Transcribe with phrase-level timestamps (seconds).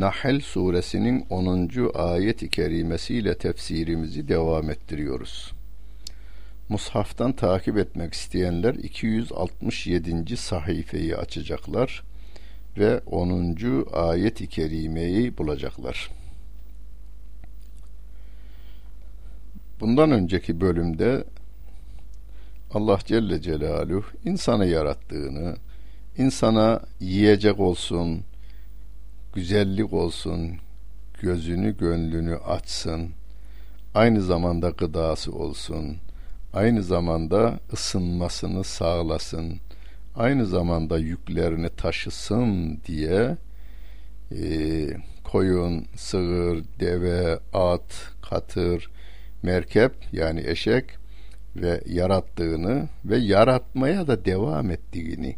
[0.00, 1.70] Nahl suresinin 10.
[1.94, 5.52] ayet-i kerimesiyle tefsirimizi devam ettiriyoruz.
[6.68, 10.36] Mushaftan takip etmek isteyenler 267.
[10.36, 12.02] sayfayı açacaklar
[12.78, 13.56] ve 10.
[13.92, 16.10] ayet-i kerimeyi bulacaklar.
[19.80, 21.24] Bundan önceki bölümde
[22.72, 25.56] Allah Celle Celaluhu insanı yarattığını,
[26.18, 28.24] insana yiyecek olsun,
[29.34, 30.50] güzellik olsun,
[31.20, 33.10] gözünü gönlünü açsın,
[33.94, 35.96] aynı zamanda gıdası olsun,
[36.52, 39.60] aynı zamanda ısınmasını sağlasın,
[40.16, 43.36] aynı zamanda yüklerini taşısın diye
[44.32, 44.44] e,
[45.24, 48.90] koyun, sığır, deve, at, katır,
[49.42, 50.84] merkep yani eşek
[51.56, 55.36] ve yarattığını ve yaratmaya da devam ettiğini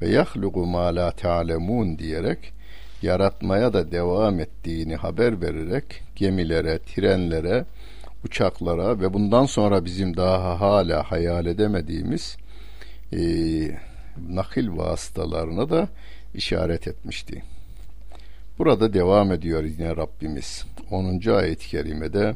[0.00, 1.14] ve yahlugu ma la
[1.98, 2.61] diyerek
[3.02, 7.64] yaratmaya da devam ettiğini haber vererek gemilere, trenlere,
[8.24, 12.36] uçaklara ve bundan sonra bizim daha hala hayal edemediğimiz
[13.12, 13.20] e,
[14.28, 15.88] nakil vasıtalarına da
[16.34, 17.42] işaret etmişti.
[18.58, 20.64] Burada devam ediyor yine Rabbimiz.
[20.90, 21.30] 10.
[21.30, 22.34] ayet-i kerimede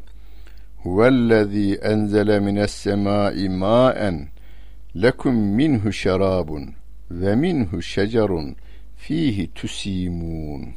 [0.82, 4.28] Huvellezî enzele mines semâi mâen
[5.02, 6.74] lekum minhu şerabun
[7.10, 8.56] ve minhu şecerun
[8.96, 10.74] fihi tusimun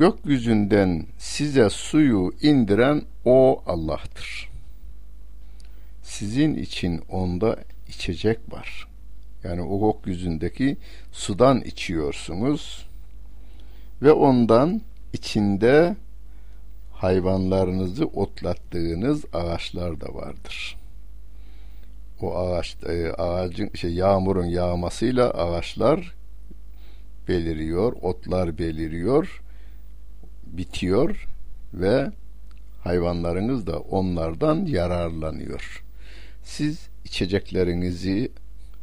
[0.00, 4.50] gökyüzünden size suyu indiren o Allah'tır.
[6.02, 7.56] Sizin için onda
[7.88, 8.88] içecek var.
[9.44, 10.76] Yani o gökyüzündeki
[11.12, 12.86] sudan içiyorsunuz
[14.02, 14.80] ve ondan
[15.12, 15.96] içinde
[16.92, 20.76] hayvanlarınızı otlattığınız ağaçlar da vardır.
[22.20, 26.19] O ağaç e, ağacın şey yağmurun yağmasıyla ağaçlar
[27.30, 29.42] beliriyor, otlar beliriyor,
[30.46, 31.26] bitiyor
[31.74, 32.10] ve
[32.84, 35.84] hayvanlarınız da onlardan yararlanıyor.
[36.42, 38.32] Siz içeceklerinizi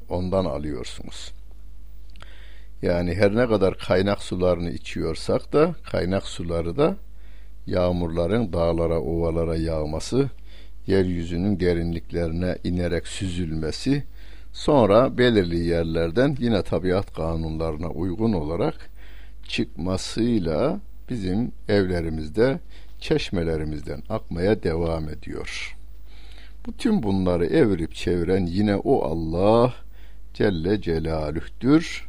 [0.10, 1.34] ondan alıyorsunuz.
[2.82, 6.96] Yani her ne kadar kaynak sularını içiyorsak da kaynak suları da
[7.66, 10.30] yağmurların dağlara, ovalara yağması,
[10.88, 14.04] yeryüzünün derinliklerine inerek süzülmesi,
[14.58, 18.90] Sonra belirli yerlerden yine tabiat kanunlarına uygun olarak
[19.48, 20.80] çıkmasıyla
[21.10, 22.60] bizim evlerimizde,
[23.00, 25.78] çeşmelerimizden akmaya devam ediyor.
[26.68, 29.74] Bütün bunları evirip çeviren yine o Allah
[30.34, 32.08] Celle Celaluh'tür.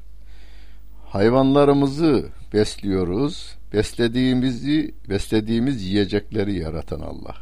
[1.06, 3.56] Hayvanlarımızı besliyoruz.
[3.72, 7.34] Beslediğimizi, beslediğimiz yiyecekleri yaratan Allah.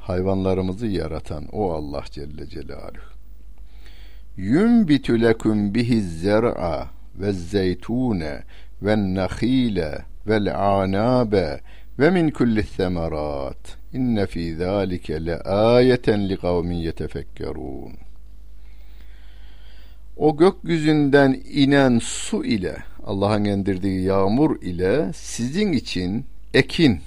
[0.00, 3.17] Hayvanlarımızı yaratan o Allah Celle Celaluhu
[4.38, 8.42] yunbitu lekum bihi zer'a ve zeytune
[8.82, 10.46] ve nahile vel
[10.78, 11.60] anabe
[11.98, 17.92] ve min kulli semerat inne fi zalike le ayeten li kavmin yetefekkerun
[20.16, 27.00] o gökyüzünden inen su ile Allah'ın indirdiği yağmur ile sizin için ekin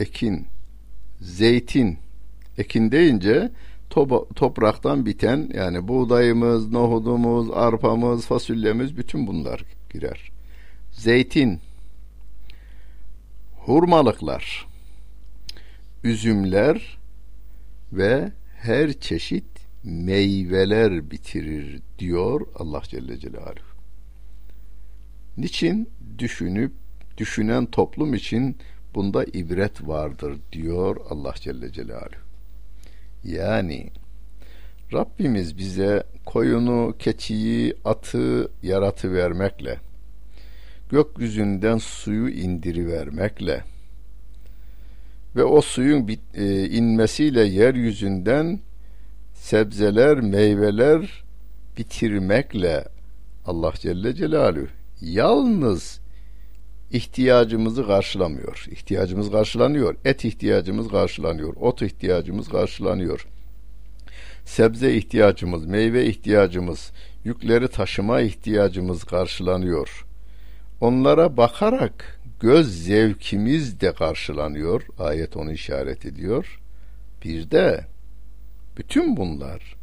[0.00, 0.46] ekin
[1.20, 1.98] zeytin.
[2.58, 3.50] Ekin deyince
[4.34, 10.30] topraktan biten yani buğdayımız, nohudumuz, arpamız, fasulyemiz bütün bunlar girer.
[10.92, 11.60] Zeytin,
[13.56, 14.66] hurmalıklar,
[16.04, 16.98] üzümler
[17.92, 19.44] ve her çeşit
[19.84, 23.70] meyveler bitirir diyor Allah Celle Celaluhu.
[25.36, 26.72] Niçin düşünüp
[27.18, 28.56] düşünen toplum için
[28.94, 32.29] bunda ibret vardır diyor Allah Celle Celaluhu.
[33.24, 33.90] Yani
[34.92, 39.78] Rabbimiz bize koyunu, keçiyi, atı yaratı vermekle,
[40.90, 43.64] gökyüzünden suyu indiri vermekle
[45.36, 48.60] ve o suyun bit, e, inmesiyle yeryüzünden
[49.34, 51.24] sebzeler, meyveler
[51.78, 52.84] bitirmekle
[53.46, 54.66] Allah Celle Celaluhu
[55.00, 55.99] yalnız
[56.90, 58.66] ihtiyacımızı karşılamıyor.
[58.70, 59.96] İhtiyacımız karşılanıyor.
[60.04, 61.56] Et ihtiyacımız karşılanıyor.
[61.56, 63.26] Ot ihtiyacımız karşılanıyor.
[64.44, 66.90] Sebze ihtiyacımız, meyve ihtiyacımız,
[67.24, 70.06] yükleri taşıma ihtiyacımız karşılanıyor.
[70.80, 74.82] Onlara bakarak göz zevkimiz de karşılanıyor.
[74.98, 76.60] Ayet onu işaret ediyor.
[77.24, 77.84] Bir de
[78.76, 79.76] bütün bunlar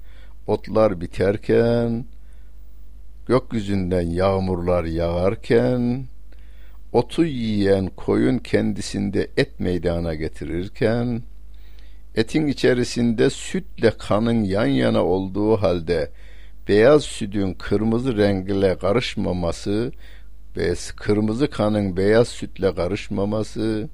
[0.48, 2.06] otlar biterken,
[3.28, 6.06] gökyüzünden yağmurlar yağarken,
[6.94, 11.22] otu yiyen koyun kendisinde et meydana getirirken,
[12.16, 16.12] etin içerisinde sütle kanın yan yana olduğu halde
[16.68, 19.92] beyaz sütün kırmızı rengle karışmaması,
[20.96, 23.90] kırmızı kanın beyaz sütle karışmaması,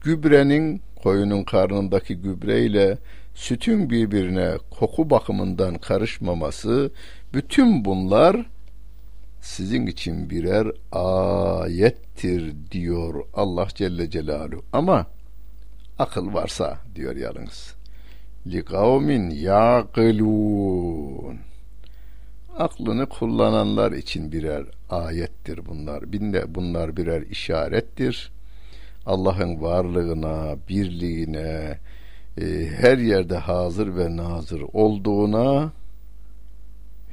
[0.00, 2.98] gübrenin koyunun karnındaki gübreyle
[3.34, 6.90] sütün birbirine koku bakımından karışmaması,
[7.34, 8.46] bütün bunlar
[9.40, 10.66] sizin için birer
[12.12, 14.62] ayettir diyor Allah Celle Celaluhu.
[14.72, 15.06] Ama
[15.98, 17.74] akıl varsa diyor yalnız.
[18.46, 20.58] Li kavmin yaqilun.
[22.58, 26.12] Aklını kullananlar için birer ayettir bunlar.
[26.12, 28.32] Binde bunlar birer işarettir.
[29.06, 31.78] Allah'ın varlığına, birliğine,
[32.38, 35.72] e, her yerde hazır ve nazır olduğuna,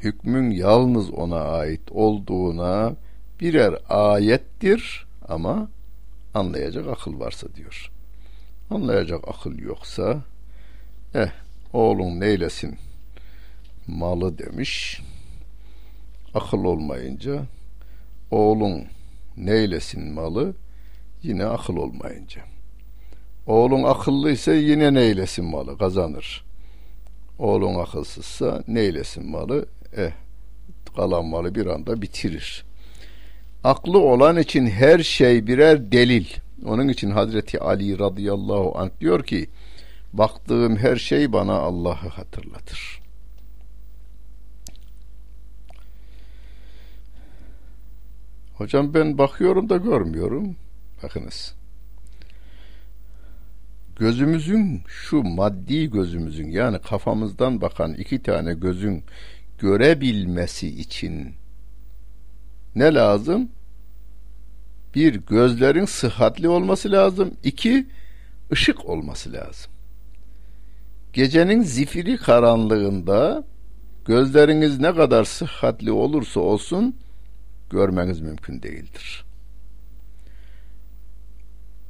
[0.04, 2.96] hükmün yalnız ona ait olduğuna
[3.39, 5.69] birer ayettir ama
[6.33, 7.91] anlayacak akıl varsa diyor.
[8.69, 10.21] Anlayacak akıl yoksa
[11.15, 11.30] eh
[11.74, 12.77] oğlun neylesin
[13.88, 15.01] malı demiş.
[16.33, 17.45] Akıl olmayınca
[18.31, 18.83] oğlun
[19.38, 20.53] neylesin malı
[21.24, 22.41] yine akıl olmayınca.
[23.47, 26.45] Oğlun akıllıysa yine neylesin malı kazanır.
[27.39, 29.65] Oğlun akılsızsa neylesin malı
[29.97, 30.12] eh
[30.95, 32.69] kalan malı bir anda bitirir.
[33.63, 36.25] Aklı olan için her şey birer delil.
[36.65, 39.50] Onun için Hazreti Ali radıyallahu anh diyor ki
[40.13, 43.01] baktığım her şey bana Allah'ı hatırlatır.
[48.53, 50.55] Hocam ben bakıyorum da görmüyorum.
[51.03, 51.55] Bakınız.
[53.95, 59.03] Gözümüzün şu maddi gözümüzün yani kafamızdan bakan iki tane gözün
[59.59, 61.35] görebilmesi için
[62.75, 63.50] ne lazım?
[64.95, 67.33] Bir, gözlerin sıhhatli olması lazım.
[67.44, 67.88] İki,
[68.51, 69.71] ışık olması lazım.
[71.13, 73.44] Gecenin zifiri karanlığında
[74.06, 76.95] gözleriniz ne kadar sıhhatli olursa olsun
[77.69, 79.25] görmeniz mümkün değildir.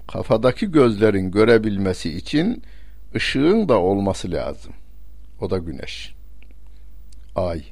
[0.07, 2.63] Kafadaki gözlerin görebilmesi için
[3.15, 4.73] ışığın da olması lazım.
[5.41, 6.15] O da güneş,
[7.35, 7.63] ay,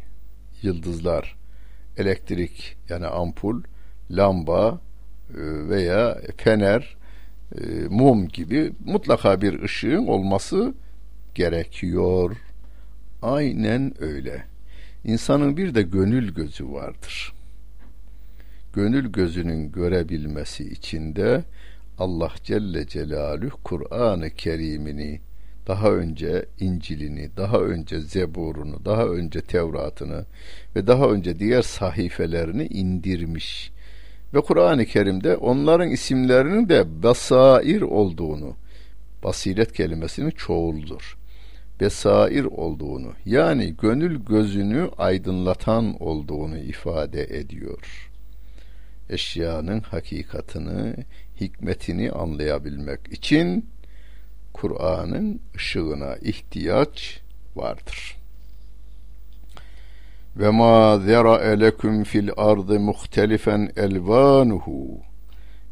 [0.62, 1.37] yıldızlar,
[1.98, 3.62] elektrik yani ampul,
[4.12, 4.82] lamba
[5.30, 6.98] e, veya fener,
[7.56, 10.74] e, mum gibi mutlaka bir ışığın olması
[11.36, 12.38] gerekiyor.
[13.22, 14.44] Aynen öyle.
[15.04, 17.34] İnsanın bir de gönül gözü vardır.
[18.74, 21.44] Gönül gözünün görebilmesi için de
[22.00, 25.22] Allah Celle Celaluhu Kur'an-ı Kerim'ini
[25.68, 30.26] daha önce İncil'ini, daha önce Zebur'unu, daha önce Tevrat'ını
[30.76, 33.72] ve daha önce diğer sahifelerini indirmiş.
[34.34, 38.56] Ve Kur'an-ı Kerim'de onların isimlerinin de basair olduğunu,
[39.24, 41.18] basiret kelimesinin çoğuldur.
[41.80, 48.12] Besair olduğunu, yani gönül gözünü aydınlatan olduğunu ifade ediyor.
[49.10, 50.96] Eşyanın hakikatını,
[51.42, 53.66] hikmetini anlayabilmek için
[54.62, 57.22] Kur'an'ın ışığına ihtiyaç
[57.56, 58.18] vardır.
[60.36, 65.02] Ve ma zera'e lekum fil ardı muhtelifen elvanuhu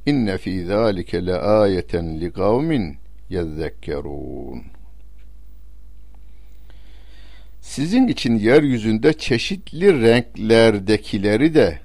[0.05, 2.97] inne fi zalike le ayeten li kavmin
[3.29, 4.63] yezzekkerun.
[7.61, 11.79] Sizin için yeryüzünde çeşitli renklerdekileri de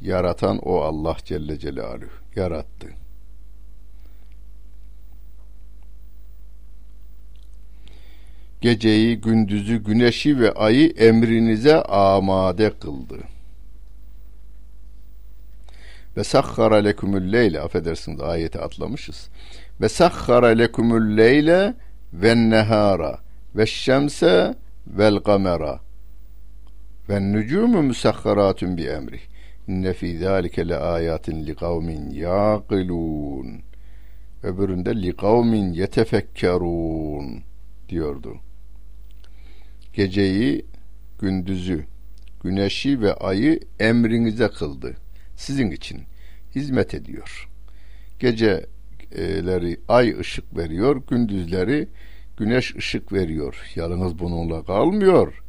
[0.00, 2.99] yaratan o Allah Celle Celaluhu yarattı.
[8.60, 13.18] Geceyi, gündüzü, güneşi ve ayı emrinize amade kıldı.
[16.16, 19.28] Ve sakhara lekumul leyle affedersiniz ayeti atlamışız.
[19.80, 21.74] Ve sakhara lekumul leyle
[22.12, 23.18] ve nehara
[23.56, 24.54] ve şemse
[24.86, 25.80] vel kamera
[27.08, 29.20] ve nucumu musakharatun bi emri.
[29.68, 33.62] İnne fi zalike le ayatin li kavmin yaqilun.
[34.42, 37.42] Öbüründe li kavmin yetefekkerun
[37.88, 38.40] diyordu
[40.00, 40.64] geceyi,
[41.18, 41.84] gündüzü,
[42.44, 44.96] güneşi ve ayı emrinize kıldı.
[45.36, 46.00] Sizin için
[46.54, 47.48] hizmet ediyor.
[48.18, 51.88] Geceleri ay ışık veriyor, gündüzleri
[52.36, 53.72] güneş ışık veriyor.
[53.74, 55.42] Yalnız bununla kalmıyor.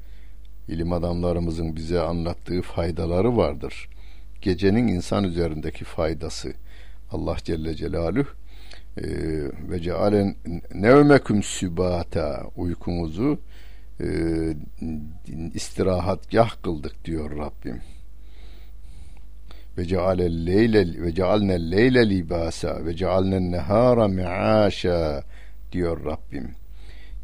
[0.67, 3.89] İlim adamlarımızın bize anlattığı faydaları vardır.
[4.41, 6.53] Gecenin insan üzerindeki faydası.
[7.11, 8.27] Allah Celle Celaluhu
[8.97, 9.03] e,
[9.69, 10.35] ve cealen
[10.73, 13.39] nevmeküm sübata uykunuzu
[14.01, 14.05] e,
[15.53, 17.81] istirahatgah kıldık diyor Rabbim.
[19.77, 25.23] Ve cealel leyle ve cealnel leyle libasa ve cealnen nehara mi'aşa
[25.71, 26.51] diyor Rabbim.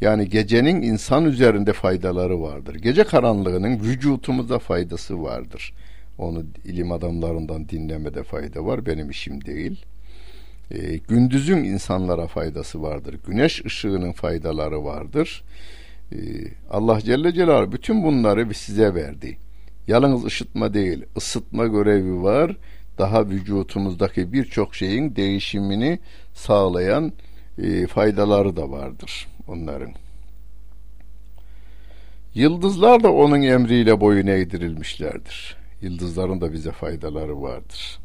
[0.01, 2.75] Yani gecenin insan üzerinde faydaları vardır.
[2.75, 5.73] Gece karanlığının vücutumuza faydası vardır.
[6.17, 8.85] Onu ilim adamlarından dinlemede fayda var.
[8.85, 9.85] Benim işim değil.
[10.71, 13.15] E, gündüzün insanlara faydası vardır.
[13.27, 15.43] Güneş ışığının faydaları vardır.
[16.11, 16.17] E,
[16.69, 19.37] Allah Celle Celaluhu bütün bunları size verdi.
[19.87, 22.57] Yalnız ışıtma değil, ısıtma görevi var.
[22.97, 25.99] Daha vücutumuzdaki birçok şeyin değişimini
[26.33, 27.13] sağlayan
[27.57, 29.91] e, faydaları da vardır onların.
[32.35, 35.57] Yıldızlar da onun emriyle boyun eğdirilmişlerdir.
[35.81, 37.99] Yıldızların da bize faydaları vardır.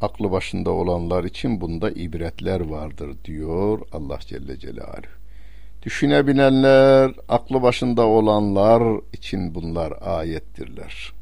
[0.00, 5.18] Aklı başında olanlar için bunda ibretler vardır diyor Allah Celle Celaluhu.
[5.88, 11.12] Düşünebilenler, aklı başında olanlar için bunlar ayettirler.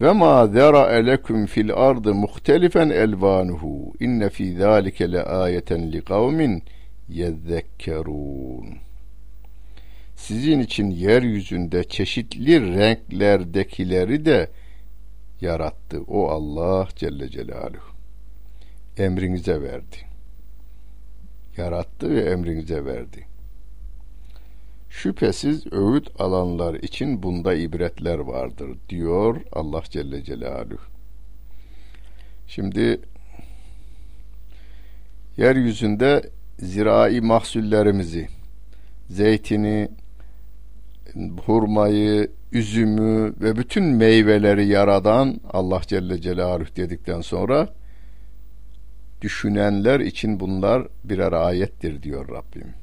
[0.00, 6.62] Ve ma zera elekum fil ardı muhtelifen elvanuhu inne fi zalike le ayeten li kavmin
[7.08, 8.66] yezekkerun.
[10.16, 14.50] Sizin için yeryüzünde çeşitli renklerdekileri de
[15.40, 16.02] yarattı.
[16.08, 17.92] O Allah Celle Celaluhu.
[18.98, 20.11] Emrinize verdi.
[21.56, 23.26] Yarattı ve emrinize verdi.
[24.90, 30.80] Şüphesiz öğüt alanlar için bunda ibretler vardır diyor Allah Celle Celaluhu.
[32.46, 33.00] Şimdi
[35.36, 38.28] yeryüzünde zirai mahsullerimizi,
[39.10, 39.88] zeytini,
[41.46, 47.68] hurmayı, üzümü ve bütün meyveleri yaradan Allah Celle Celaluhu dedikten sonra
[49.22, 52.74] düşünenler için bunlar birer ayettir diyor Rabbim.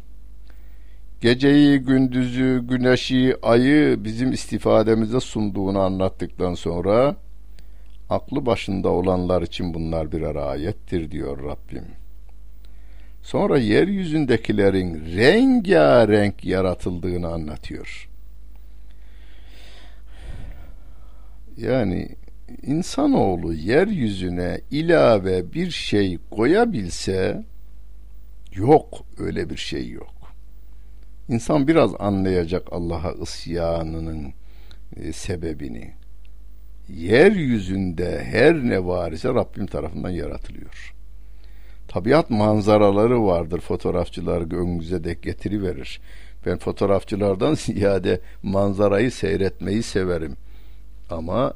[1.22, 7.16] Geceyi, gündüzü, güneşi, ayı bizim istifademize sunduğunu anlattıktan sonra
[8.10, 11.86] aklı başında olanlar için bunlar birer ayettir diyor Rabbim.
[13.22, 18.10] Sonra yeryüzündekilerin rengarenk yaratıldığını anlatıyor.
[21.58, 22.10] Yani
[22.62, 27.44] insanoğlu yeryüzüne ilave bir şey koyabilse
[28.54, 30.14] yok öyle bir şey yok.
[31.30, 34.34] İnsan biraz anlayacak Allah'a isyanının
[34.96, 35.92] e, sebebini.
[36.90, 40.94] Yeryüzünde her ne var ise Rabbim tarafından yaratılıyor.
[41.88, 43.60] Tabiat manzaraları vardır.
[43.60, 46.02] Fotoğrafçılar önünüze de getiriverir.
[46.46, 50.36] Ben fotoğrafçılardan ziyade manzarayı seyretmeyi severim.
[51.10, 51.54] Ama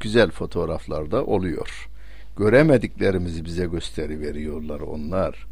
[0.00, 1.88] güzel fotoğraflar da oluyor.
[2.36, 5.46] Göremediklerimizi bize gösteri veriyorlar onlar.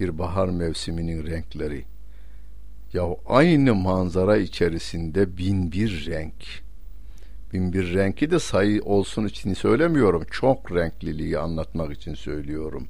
[0.00, 1.84] Bir bahar mevsiminin renkleri.
[2.92, 6.44] Ya aynı manzara içerisinde bin bir renk.
[7.52, 10.24] Bin bir renki de sayı olsun için söylemiyorum.
[10.30, 12.88] Çok renkliliği anlatmak için söylüyorum.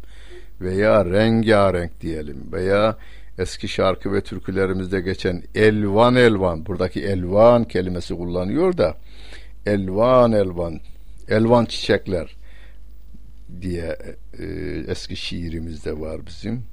[0.61, 2.49] Veya rengarenk diyelim.
[2.53, 2.97] Veya
[3.39, 6.67] eski şarkı ve türkülerimizde geçen elvan elvan.
[6.67, 8.97] Buradaki elvan kelimesi kullanıyor da
[9.67, 10.81] elvan elvan
[11.29, 12.37] elvan çiçekler
[13.61, 13.99] diye
[14.39, 14.45] e,
[14.89, 16.65] eski şiirimizde var bizim.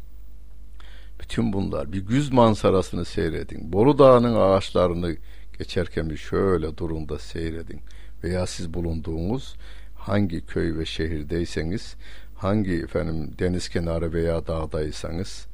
[1.19, 3.73] Bütün bunlar bir güz manzarasını seyredin.
[3.73, 5.15] Boru Dağı'nın ağaçlarını
[5.57, 7.79] geçerken bir şöyle durun da seyredin.
[8.23, 9.55] Veya siz bulunduğunuz
[9.95, 11.95] hangi köy ve şehirdeyseniz,
[12.35, 15.47] hangi efendim deniz kenarı veya dağdaysanız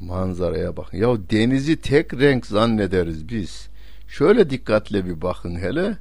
[0.00, 0.98] manzaraya bakın.
[0.98, 3.68] Ya denizi tek renk zannederiz biz.
[4.08, 5.96] Şöyle dikkatle bir bakın hele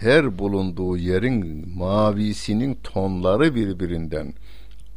[0.00, 4.34] her bulunduğu yerin mavisinin tonları birbirinden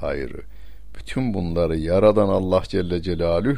[0.01, 0.41] ayrı.
[0.99, 3.57] Bütün bunları yaradan Allah Celle Celaluhu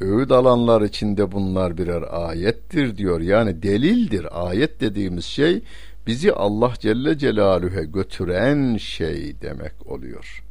[0.00, 3.20] öğüt alanlar içinde bunlar birer ayettir diyor.
[3.20, 4.46] Yani delildir.
[4.48, 5.62] Ayet dediğimiz şey
[6.06, 10.42] bizi Allah Celle Celaluhu'ya götüren şey demek oluyor.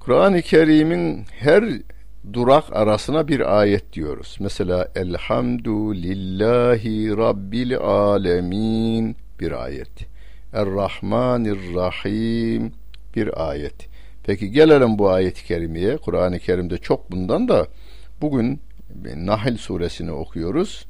[0.00, 1.64] Kur'an-ı Kerim'in her
[2.32, 4.36] durak arasına bir ayet diyoruz.
[4.40, 10.06] Mesela Elhamdülillahi Rabbil Alemin bir ayet.
[10.52, 12.72] Er-Rahmanir-Rahim
[13.16, 13.88] bir ayet.
[14.24, 15.96] Peki gelelim bu ayet-i kerimeye.
[15.96, 17.66] Kur'an-ı Kerim'de çok bundan da
[18.20, 18.60] bugün
[19.16, 20.86] Nahl suresini okuyoruz.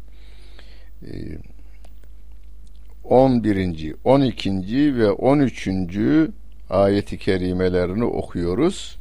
[3.04, 3.94] 11.
[4.04, 4.98] 12.
[4.98, 5.68] ve 13.
[6.70, 8.98] ayeti kerimelerini okuyoruz.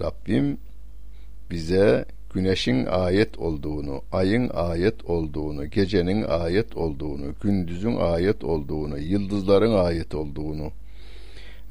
[0.00, 0.58] Rabbim
[1.50, 2.04] bize
[2.34, 10.70] güneşin ayet olduğunu, ayın ayet olduğunu, gecenin ayet olduğunu, gündüzün ayet olduğunu, yıldızların ayet olduğunu,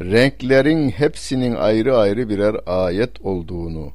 [0.02, 3.92] renklerin hepsinin ayrı ayrı birer ayet olduğunu,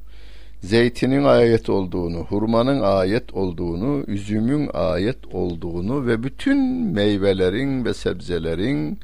[0.61, 6.57] zeytinin ayet olduğunu, hurmanın ayet olduğunu, üzümün ayet olduğunu ve bütün
[6.93, 8.99] meyvelerin ve sebzelerin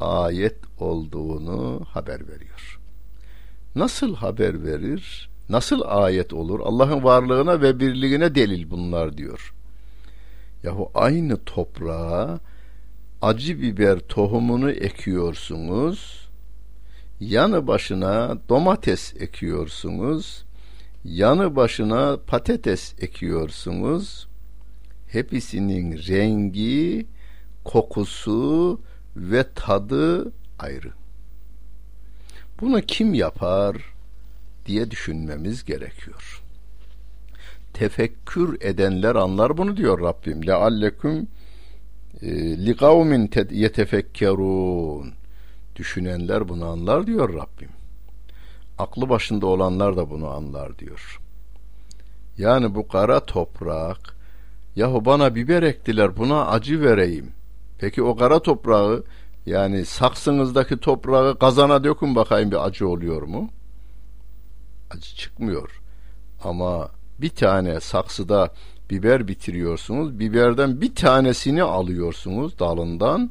[0.00, 2.80] ayet olduğunu haber veriyor.
[3.74, 5.30] Nasıl haber verir?
[5.48, 6.60] Nasıl ayet olur?
[6.60, 9.54] Allah'ın varlığına ve birliğine delil bunlar diyor.
[10.62, 12.40] Yahu aynı toprağa
[13.22, 16.28] acı biber tohumunu ekiyorsunuz.
[17.20, 20.44] Yanı başına domates ekiyorsunuz.
[21.04, 24.28] Yanı başına patates ekiyorsunuz.
[25.08, 27.06] Hepsinin rengi,
[27.64, 28.80] kokusu
[29.16, 30.92] ve tadı ayrı.
[32.60, 33.95] Bunu kim yapar
[34.66, 36.42] diye düşünmemiz gerekiyor.
[37.72, 40.46] Tefekkür edenler anlar bunu diyor Rabbim.
[40.46, 41.28] Lealleküm
[42.22, 42.28] e,
[42.66, 45.12] li kavmin yetefekkerun.
[45.76, 47.68] Düşünenler bunu anlar diyor Rabbim.
[48.78, 51.20] Aklı başında olanlar da bunu anlar diyor.
[52.38, 54.16] Yani bu kara toprak
[54.76, 57.32] yahu bana biber ektiler buna acı vereyim.
[57.78, 59.04] Peki o kara toprağı
[59.46, 63.50] yani saksınızdaki toprağı kazana dökün bakayım bir acı oluyor mu?
[64.90, 65.80] Acı çıkmıyor.
[66.44, 66.88] Ama
[67.18, 68.52] bir tane saksıda
[68.90, 70.18] biber bitiriyorsunuz.
[70.18, 73.30] Biberden bir tanesini alıyorsunuz dalından.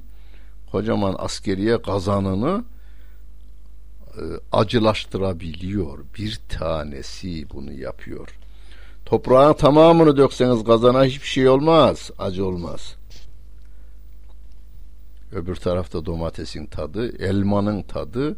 [0.72, 2.64] Kocaman askeriye kazanını
[4.18, 4.22] e,
[4.52, 6.00] acılaştırabiliyor.
[6.18, 8.38] Bir tanesi bunu yapıyor.
[9.06, 12.12] Toprağın tamamını dökseniz kazana hiçbir şey olmaz.
[12.20, 12.96] Acı olmaz.
[15.32, 18.38] Öbür tarafta domatesin tadı, elmanın tadı,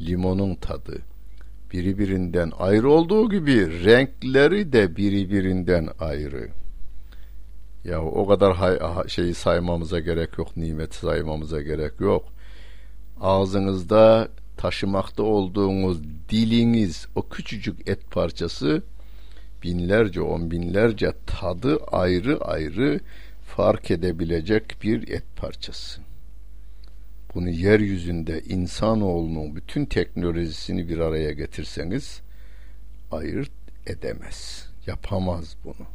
[0.00, 0.98] limonun tadı.
[1.72, 6.48] Birbirinden ayrı olduğu gibi renkleri de birbirinden ayrı.
[7.84, 8.56] Ya o kadar
[9.08, 12.28] şeyi saymamıza gerek yok, nimet saymamıza gerek yok.
[13.20, 18.82] Ağzınızda taşımakta olduğunuz diliniz, o küçücük et parçası
[19.62, 23.00] binlerce, on binlerce tadı ayrı ayrı
[23.56, 26.00] fark edebilecek bir et parçası
[27.34, 32.20] bunu yeryüzünde insanoğlunun bütün teknolojisini bir araya getirseniz
[33.12, 33.50] ayırt
[33.86, 34.68] edemez.
[34.86, 35.86] Yapamaz bunu.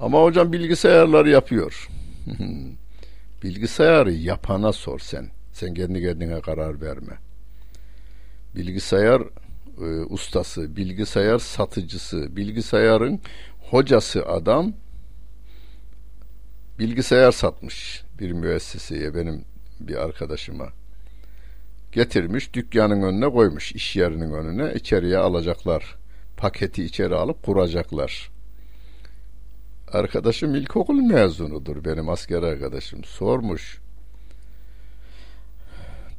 [0.00, 1.88] Ama hocam bilgisayarlar yapıyor.
[3.42, 5.30] Bilgisayarı yapana sor sen.
[5.52, 7.18] Sen kendi kendine karar verme.
[8.56, 9.22] Bilgisayar
[9.80, 13.20] e, ustası, bilgisayar satıcısı, bilgisayarın
[13.70, 14.72] hocası adam
[16.78, 19.44] bilgisayar satmış bir müesseseye benim
[19.80, 20.68] bir arkadaşıma.
[21.92, 25.96] Getirmiş dükkanın önüne koymuş iş yerinin önüne içeriye alacaklar.
[26.36, 28.30] Paketi içeri alıp kuracaklar.
[29.92, 33.04] Arkadaşım ilkokul mezunudur benim asker arkadaşım.
[33.04, 33.78] Sormuş.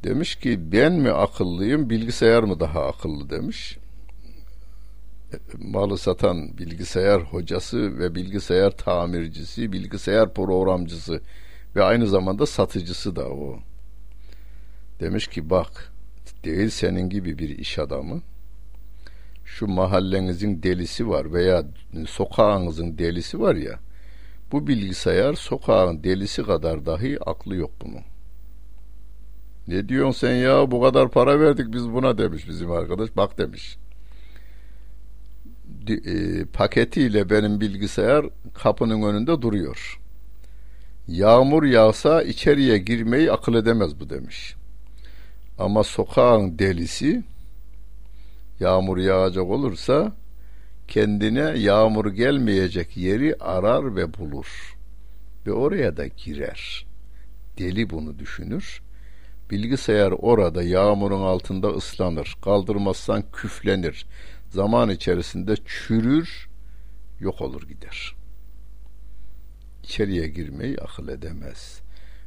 [0.04, 3.78] Demiş ki ben mi akıllıyım bilgisayar mı daha akıllı demiş
[5.58, 11.20] malı satan bilgisayar hocası ve bilgisayar tamircisi, bilgisayar programcısı
[11.76, 13.58] ve aynı zamanda satıcısı da o.
[15.00, 15.92] Demiş ki bak
[16.44, 18.22] değil senin gibi bir iş adamı
[19.44, 21.64] şu mahallenizin delisi var veya
[22.06, 23.78] sokağınızın delisi var ya
[24.52, 28.02] bu bilgisayar sokağın delisi kadar dahi aklı yok bunun.
[29.68, 33.16] Ne diyorsun sen ya bu kadar para verdik biz buna demiş bizim arkadaş.
[33.16, 33.78] Bak demiş
[35.88, 40.00] e, paketiyle benim bilgisayar kapının önünde duruyor.
[41.08, 44.54] Yağmur yağsa içeriye girmeyi akıl edemez bu demiş.
[45.58, 47.22] Ama sokağın delisi
[48.60, 50.12] yağmur yağacak olursa
[50.88, 54.76] kendine yağmur gelmeyecek yeri arar ve bulur.
[55.46, 56.86] Ve oraya da girer.
[57.58, 58.82] Deli bunu düşünür.
[59.50, 62.36] Bilgisayar orada yağmurun altında ıslanır.
[62.42, 64.06] Kaldırmazsan küflenir
[64.50, 66.48] zaman içerisinde çürür,
[67.20, 68.14] yok olur gider.
[69.82, 71.80] İçeriye girmeyi akıl edemez.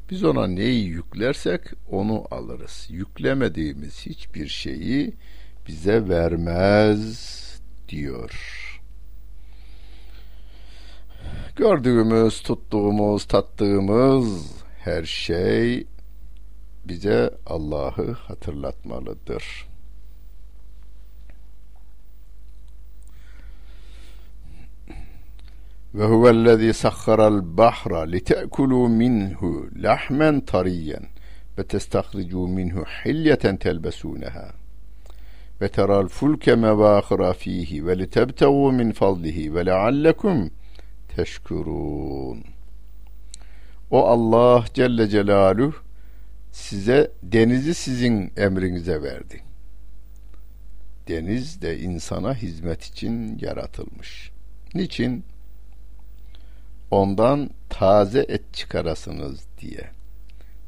[0.09, 2.87] Biz ona neyi yüklersek onu alırız.
[2.89, 5.13] Yüklemediğimiz hiçbir şeyi
[5.67, 7.41] bize vermez
[7.89, 8.61] diyor.
[11.55, 15.87] Gördüğümüz, tuttuğumuz, tattığımız her şey
[16.85, 19.70] bize Allah'ı hatırlatmalıdır.
[25.95, 31.05] Ve huvellezî sakharal bahra lite'kulû minhu lahmen tariyen
[31.57, 34.51] ve testahricû minhu hilyeten telbesûneha
[35.61, 40.51] ve teral fulke mevâhıra fihi ve litebtevu min fadlihi ve leallekum
[41.15, 42.43] teşkurun.
[43.91, 45.75] O Allah Celle Celaluhu
[46.51, 49.41] size denizi sizin emrinize verdi.
[51.07, 54.31] Deniz de insana hizmet için yaratılmış.
[54.73, 55.25] Niçin?
[56.91, 59.89] Ondan taze et çıkarasınız diye.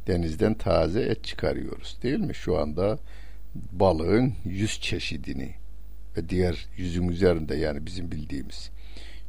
[0.07, 2.35] Denizden taze et çıkarıyoruz değil mi?
[2.35, 2.99] Şu anda
[3.55, 5.55] balığın yüz çeşidini
[6.17, 8.69] ve diğer yüzün üzerinde yani bizim bildiğimiz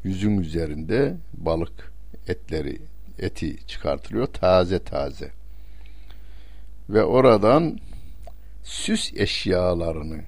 [0.05, 1.93] yüzün üzerinde balık
[2.29, 2.79] etleri
[3.19, 5.31] eti çıkartılıyor taze taze
[6.91, 7.79] ve oradan
[8.65, 10.21] süs eşyalarını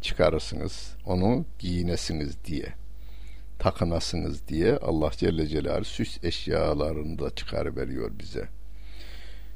[0.00, 2.81] çıkarırsınız onu giyinesiniz diye
[3.62, 8.48] takınasınız diye Allah Celle Celaluhu süs eşyalarını da çıkarıveriyor bize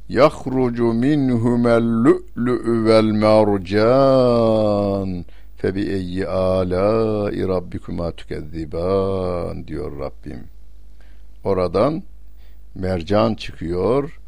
[0.09, 5.25] yahrucu minhumel lu'lu'u vel mercan
[5.57, 10.45] febi eyyi alâi rabbikuma tükezziban diyor Rabbim.
[11.45, 12.03] Oradan
[12.75, 14.21] mercan çıkıyor,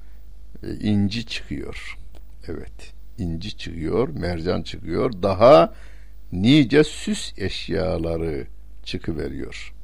[0.63, 1.99] e, inci çıkıyor.
[2.49, 5.13] Evet, inci çıkıyor, mercan çıkıyor.
[5.23, 5.75] Daha
[6.33, 8.47] nice süs eşyaları
[8.89, 9.75] çıkıveriyor.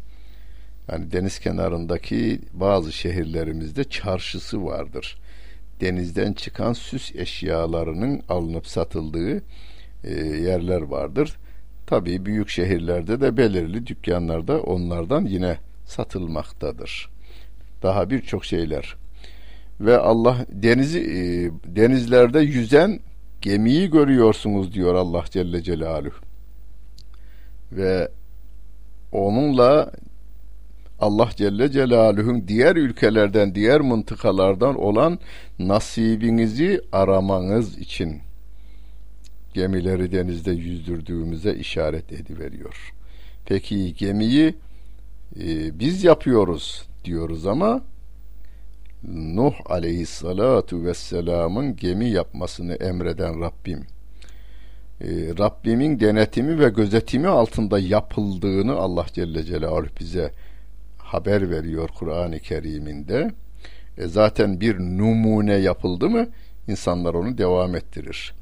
[0.93, 5.19] Yani deniz kenarındaki bazı şehirlerimizde çarşısı vardır
[5.81, 9.43] denizden çıkan süs eşyalarının alınıp satıldığı
[10.05, 11.37] e, yerler vardır.
[11.87, 17.11] Tabii büyük şehirlerde de belirli dükkanlarda onlardan yine satılmaktadır.
[17.83, 18.97] Daha birçok şeyler.
[19.81, 21.17] Ve Allah denizi e,
[21.77, 23.01] denizlerde yüzen
[23.41, 26.25] gemiyi görüyorsunuz diyor Allah Celle Celaluhu.
[27.73, 28.09] Ve
[29.15, 29.93] onunla
[30.99, 35.19] Allah Celle Celaluhu'nun diğer ülkelerden, diğer mıntıkalardan olan
[35.59, 38.21] nasibinizi aramanız için
[39.55, 42.95] gemileri denizde yüzdürdüğümüze işaret ediveriyor.
[43.47, 44.55] Peki gemiyi
[45.41, 47.83] e, biz yapıyoruz diyoruz ama
[49.09, 53.87] Nuh aleyhissalatu vesselamın gemi yapmasını emreden Rabbim
[55.01, 55.07] e,
[55.39, 60.31] Rabbimin denetimi ve gözetimi altında yapıldığını Allah Celle Celaluhu bize
[60.99, 63.31] haber veriyor Kur'an-ı Kerim'inde.
[63.99, 66.27] E zaten bir numune yapıldı mı
[66.69, 68.35] insanlar onu devam ettirir.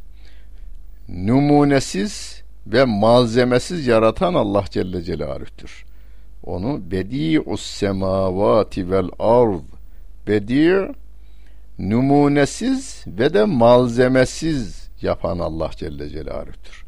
[1.08, 5.84] Numunesiz ve malzemesiz yaratan Allah Celle Celaluh'tür.
[6.44, 9.62] Onu bedi'us semavati vel ard
[10.26, 10.92] bedi'
[11.78, 16.84] numunesiz ve de malzemesiz yapan Allah Celle Celaluh'tür.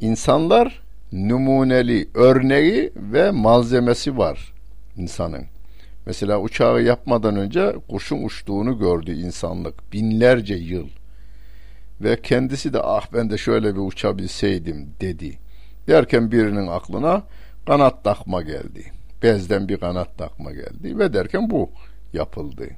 [0.00, 4.52] İnsanlar numuneli örneği ve malzemesi var
[4.96, 5.44] insanın.
[6.06, 10.88] Mesela uçağı yapmadan önce kuşun uçtuğunu gördü insanlık binlerce yıl.
[12.00, 15.38] Ve kendisi de ah ben de şöyle bir uçabilseydim dedi.
[15.88, 17.22] Derken birinin aklına
[17.66, 18.92] kanat takma geldi.
[19.22, 21.70] Bezden bir kanat takma geldi ve derken bu
[22.12, 22.68] yapıldı.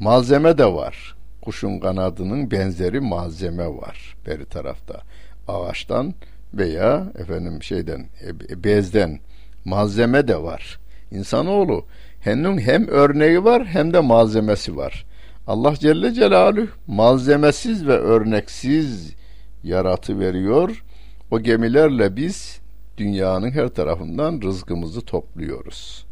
[0.00, 1.15] Malzeme de var.
[1.46, 5.02] Kuşun kanadının benzeri malzeme var beri tarafta.
[5.48, 6.14] Ağaçtan
[6.54, 8.06] veya efendim şeyden
[8.50, 9.20] e, bezden
[9.64, 10.78] malzeme de var.
[11.10, 11.84] İnsanoğlu
[12.20, 15.06] hem, hem örneği var hem de malzemesi var.
[15.46, 19.14] Allah Celle Celaluhu malzemesiz ve örneksiz
[19.62, 20.84] yaratı veriyor.
[21.30, 22.60] O gemilerle biz
[22.96, 26.06] dünyanın her tarafından rızkımızı topluyoruz.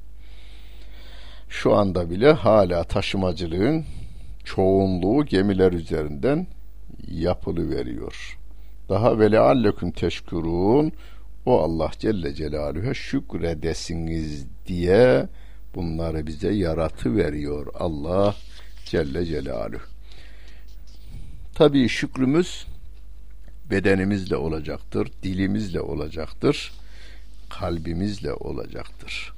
[1.48, 3.84] Şu anda bile hala taşımacılığın
[4.44, 6.46] çoğunluğu gemiler üzerinden
[7.08, 8.38] yapılı veriyor.
[8.88, 10.92] Daha vele alleküm teşkurun
[11.46, 15.28] o Allah Celle Celaluhu'ya şükredesiniz diye
[15.74, 18.34] bunları bize yaratı veriyor Allah
[18.84, 19.82] Celle Celaluhu.
[21.54, 22.66] Tabii şükrümüz
[23.70, 26.72] bedenimizle olacaktır, dilimizle olacaktır,
[27.50, 29.32] kalbimizle olacaktır.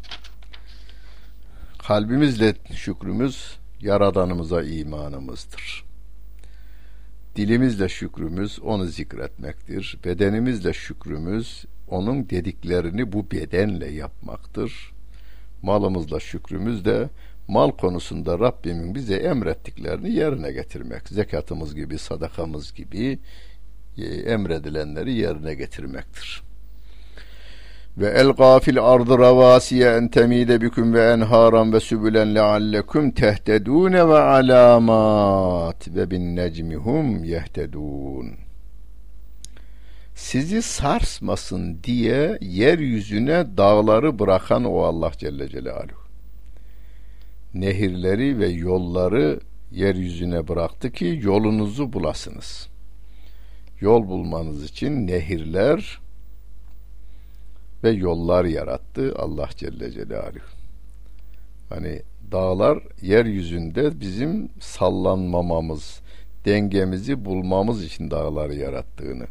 [1.79, 5.85] Kalbimizle şükrümüz yaradanımıza imanımızdır.
[7.37, 9.99] Dilimizle şükrümüz onu zikretmektir.
[10.05, 14.93] Bedenimizle şükrümüz onun dediklerini bu bedenle yapmaktır.
[15.63, 17.09] Malımızla şükrümüz de
[17.49, 21.09] mal konusunda Rabbimin bize emrettiklerini yerine getirmek.
[21.09, 23.19] Zekatımız gibi, sadakamız gibi
[23.99, 26.46] e, emredilenleri yerine getirmektir.
[27.99, 34.19] Ve el gafil ardı ravasiye en temide büküm ve enharan ve sübülen leallekum tehtedune ve
[34.19, 38.47] alamat ve bin necmihum yehtedun
[40.17, 46.07] sizi sarsmasın diye yeryüzüne dağları bırakan o Allah Celle Celaluhu.
[47.55, 52.69] Nehirleri ve yolları yeryüzüne bıraktı ki yolunuzu bulasınız.
[53.81, 56.01] yol bulmanız için nehirler
[57.85, 60.39] ve yollar yarattı Allah Celle Celaluhu.
[61.69, 66.01] Hani dağlar yeryüzünde bizim sallanmamamız,
[66.45, 69.27] dengemizi bulmamız için dağları yarattığını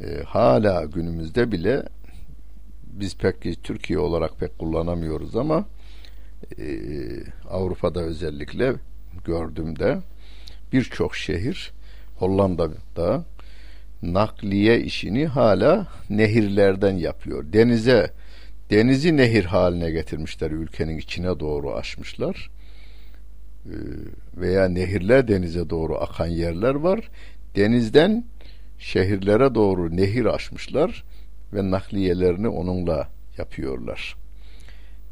[0.00, 1.82] e, hala günümüzde bile
[2.84, 5.64] biz pek Türkiye olarak pek kullanamıyoruz ama
[6.58, 6.64] e,
[7.50, 8.74] Avrupa'da özellikle
[9.24, 9.98] gördüğümde
[10.72, 11.72] birçok şehir
[12.16, 13.24] Hollanda'da
[14.02, 17.52] nakliye işini hala nehirlerden yapıyor.
[17.52, 18.10] Denize
[18.70, 22.50] denizi nehir haline getirmişler ülkenin içine doğru aşmışlar.
[23.66, 23.70] Ee,
[24.36, 27.10] veya nehirler denize doğru akan yerler var.
[27.56, 28.24] Denizden
[28.78, 31.04] şehirlere doğru nehir aşmışlar
[31.52, 34.16] ve nakliyelerini onunla yapıyorlar.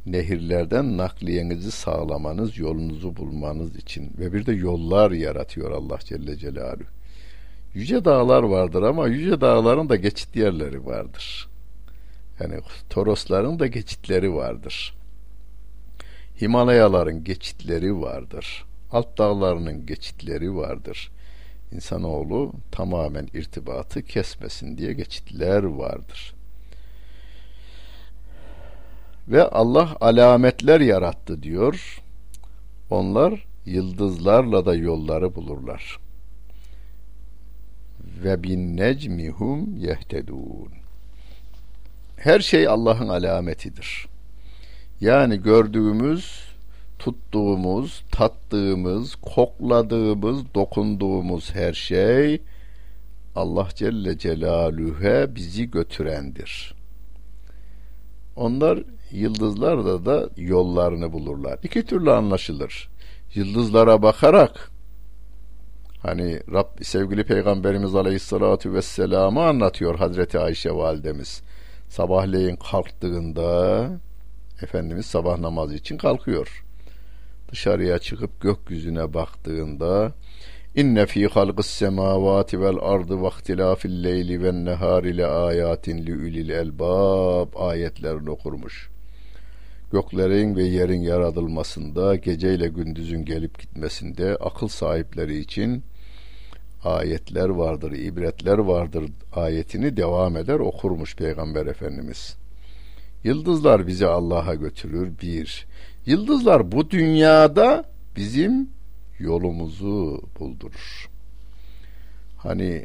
[0.06, 6.99] Nehirlerden nakliyenizi sağlamanız, yolunuzu bulmanız için ve bir de yollar yaratıyor Allah Celle Celaluhu.
[7.74, 11.48] Yüce dağlar vardır ama yüce dağların da geçit yerleri vardır.
[12.40, 14.94] Yani Torosların da geçitleri vardır.
[16.40, 18.64] Himalayaların geçitleri vardır.
[18.92, 21.10] Alt dağlarının geçitleri vardır.
[21.72, 26.34] İnsanoğlu tamamen irtibatı kesmesin diye geçitler vardır.
[29.28, 32.02] Ve Allah alametler yarattı diyor.
[32.90, 35.98] Onlar yıldızlarla da yolları bulurlar.
[38.24, 40.68] Ve bin necmihum yehtedun.
[42.16, 44.06] Her şey Allah'ın alametidir.
[45.00, 46.44] Yani gördüğümüz,
[46.98, 52.42] tuttuğumuz, tattığımız, kokladığımız, dokunduğumuz her şey
[53.36, 56.74] Allah Celle Celaluhu'ya bizi götürendir.
[58.36, 61.58] Onlar yıldızlarda da yollarını bulurlar.
[61.62, 62.88] İki türlü anlaşılır.
[63.34, 64.69] Yıldızlara bakarak
[66.02, 71.42] hani Rab, sevgili Peygamberimiz Aleyhisselatü Vesselam'ı anlatıyor Hazreti Ayşe validemiz.
[71.88, 73.88] Sabahleyin kalktığında
[74.62, 76.64] Efendimiz sabah namazı için kalkıyor.
[77.52, 80.12] Dışarıya çıkıp gökyüzüne baktığında
[80.74, 86.48] İnne fi halqis semavati vel ardı ve ihtilafil leyli ven nehari le ayatin li ulil
[86.48, 88.90] elbab ayetlerini okurmuş.
[89.92, 95.82] Göklerin ve yerin yaratılmasında, geceyle gündüzün gelip gitmesinde akıl sahipleri için
[96.84, 102.36] ayetler vardır, ibretler vardır ayetini devam eder okurmuş Peygamber Efendimiz.
[103.24, 105.66] Yıldızlar bizi Allah'a götürür bir.
[106.06, 107.84] Yıldızlar bu dünyada
[108.16, 108.68] bizim
[109.18, 111.10] yolumuzu buldurur.
[112.36, 112.84] Hani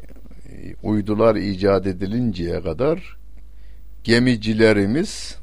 [0.52, 3.16] e, uydular icat edilinceye kadar
[4.04, 5.36] gemicilerimiz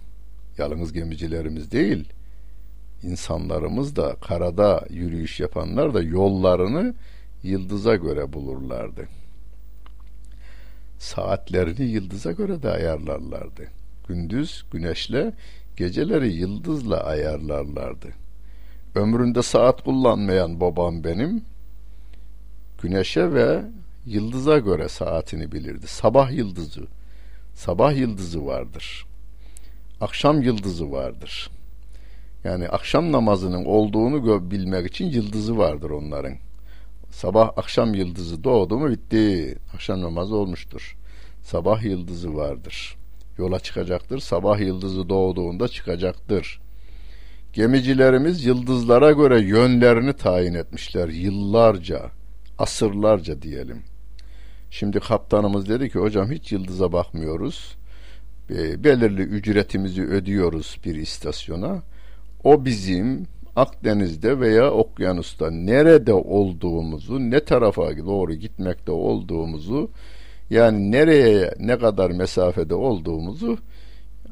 [0.57, 2.13] yalnız gemicilerimiz değil
[3.03, 6.93] insanlarımız da karada yürüyüş yapanlar da yollarını
[7.43, 9.07] yıldıza göre bulurlardı.
[10.99, 13.67] Saatlerini yıldıza göre de ayarlarlardı.
[14.07, 15.33] Gündüz güneşle,
[15.77, 18.07] geceleri yıldızla ayarlarlardı.
[18.95, 21.41] Ömründe saat kullanmayan babam benim
[22.81, 23.61] güneşe ve
[24.05, 25.87] yıldıza göre saatini bilirdi.
[25.87, 26.87] Sabah yıldızı,
[27.55, 29.05] sabah yıldızı vardır.
[30.01, 31.49] Akşam yıldızı vardır.
[32.43, 36.33] Yani akşam namazının olduğunu bilmek için yıldızı vardır onların.
[37.13, 39.55] Sabah akşam yıldızı doğdu mu bitti.
[39.73, 40.97] Akşam namazı olmuştur.
[41.43, 42.95] Sabah yıldızı vardır.
[43.37, 44.19] Yola çıkacaktır.
[44.19, 46.61] Sabah yıldızı doğduğunda çıkacaktır.
[47.53, 52.11] Gemicilerimiz yıldızlara göre yönlerini tayin etmişler yıllarca,
[52.59, 53.81] asırlarca diyelim.
[54.71, 57.75] Şimdi kaptanımız dedi ki hocam hiç yıldıza bakmıyoruz.
[58.77, 61.81] belirli ücretimizi ödüyoruz bir istasyona.
[62.43, 69.89] O bizim Akdeniz'de veya okyanusta nerede olduğumuzu, ne tarafa doğru gitmekte olduğumuzu,
[70.49, 73.57] yani nereye ne kadar mesafede olduğumuzu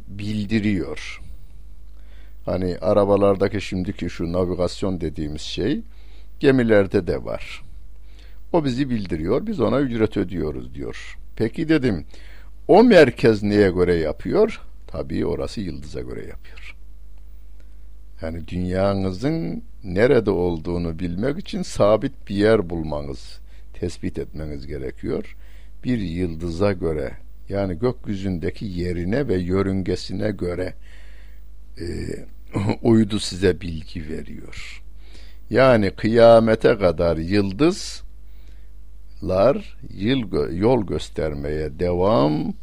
[0.08, 1.22] bildiriyor.
[2.46, 5.82] Hani arabalardaki şimdiki şu navigasyon dediğimiz şey
[6.40, 7.62] gemilerde de var.
[8.54, 11.18] O bizi bildiriyor, biz ona ücret ödüyoruz diyor.
[11.36, 12.06] Peki dedim,
[12.68, 14.62] o merkez neye göre yapıyor?
[14.88, 16.76] Tabii orası yıldıza göre yapıyor.
[18.22, 23.40] Yani dünyanızın nerede olduğunu bilmek için sabit bir yer bulmanız,
[23.74, 25.36] tespit etmeniz gerekiyor.
[25.84, 27.12] Bir yıldıza göre
[27.50, 30.74] yani gökyüzündeki yerine ve yörüngesine göre
[31.80, 31.86] e,
[32.82, 34.84] uydu size bilgi veriyor.
[35.50, 38.04] Yani kıyamete kadar yıldızlar
[39.90, 42.54] yıl, yol göstermeye devam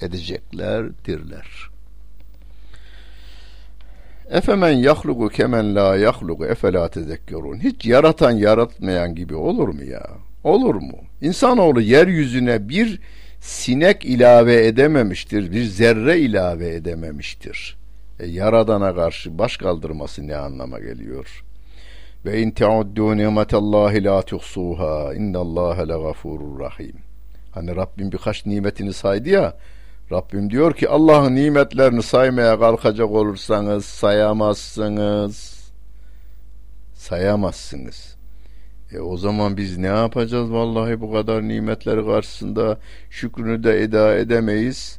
[0.00, 1.69] edeceklerdirler.
[4.30, 7.58] Efemen yahlugu kemen la yahlugu efela tezekkerun.
[7.58, 10.06] Hiç yaratan yaratmayan gibi olur mu ya?
[10.44, 10.98] Olur mu?
[11.20, 13.00] İnsanoğlu yeryüzüne bir
[13.40, 17.76] sinek ilave edememiştir, bir zerre ilave edememiştir.
[18.20, 21.44] E, yaradana karşı baş kaldırması ne anlama geliyor?
[22.24, 26.96] Ve in teuddu nimetallahi la tuhsuha innallaha legafurur rahim.
[27.52, 29.56] Hani Rabbim birkaç nimetini saydı ya,
[30.12, 35.70] Rabbim diyor ki Allah'ın nimetlerini saymaya kalkacak olursanız sayamazsınız.
[36.94, 38.16] Sayamazsınız.
[38.92, 42.78] E o zaman biz ne yapacağız vallahi bu kadar nimetleri karşısında
[43.10, 44.98] şükrünü de eda edemeyiz.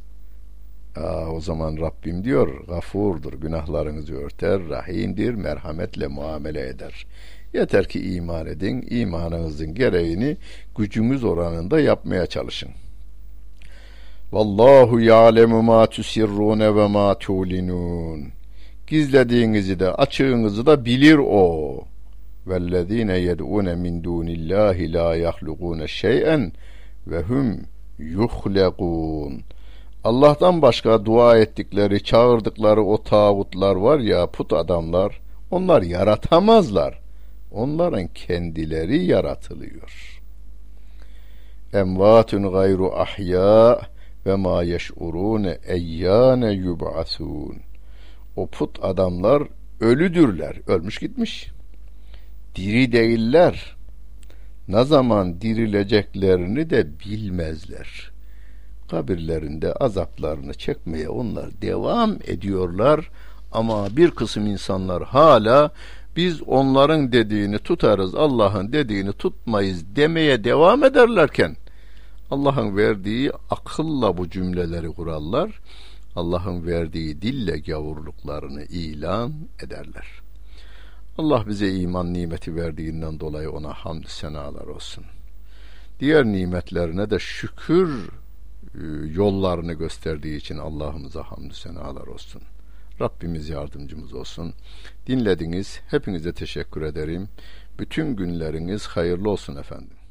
[0.96, 7.06] Aa, o zaman Rabbim diyor gafurdur günahlarınızı örter rahimdir merhametle muamele eder.
[7.52, 10.36] Yeter ki iman edin imanınızın gereğini
[10.76, 12.70] gücünüz oranında yapmaya çalışın.
[14.32, 18.28] Vallahu ya'lemu ma tusirrune ve ma tulinun.
[18.86, 21.78] Gizlediğinizi de açığınızı da bilir o.
[22.46, 26.52] Vellezine yed'une min dunillahi la yahlukune şey'en
[27.06, 27.60] ve hum
[27.98, 29.42] yuhlekun.
[30.04, 36.98] Allah'tan başka dua ettikleri, çağırdıkları o tağutlar var ya, put adamlar, onlar yaratamazlar.
[37.52, 40.20] Onların kendileri yaratılıyor.
[41.72, 43.80] Emvatun gayru ahya
[44.26, 47.56] ve ma yeş'urune eyyane yub'asun.
[48.36, 49.42] O put adamlar
[49.80, 51.48] ölüdürler, ölmüş gitmiş.
[52.54, 53.76] Diri değiller.
[54.68, 58.12] Ne zaman dirileceklerini de bilmezler.
[58.90, 63.10] Kabirlerinde azaplarını çekmeye onlar devam ediyorlar
[63.52, 65.70] ama bir kısım insanlar hala
[66.16, 71.56] biz onların dediğini tutarız, Allah'ın dediğini tutmayız demeye devam ederlerken
[72.32, 75.60] Allah'ın verdiği akılla bu cümleleri kurarlar.
[76.16, 80.06] Allah'ın verdiği dille gavurluklarını ilan ederler.
[81.18, 85.04] Allah bize iman nimeti verdiğinden dolayı ona hamd senalar olsun.
[86.00, 88.08] Diğer nimetlerine de şükür
[88.74, 88.80] e,
[89.14, 92.42] yollarını gösterdiği için Allah'ımıza hamd senalar olsun.
[93.00, 94.54] Rabbimiz yardımcımız olsun.
[95.06, 95.80] Dinlediniz.
[95.88, 97.28] Hepinize teşekkür ederim.
[97.78, 100.01] Bütün günleriniz hayırlı olsun efendim.